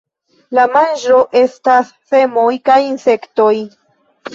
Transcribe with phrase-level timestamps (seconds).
[0.57, 3.57] La manĝo estas semoj kaj insektoj.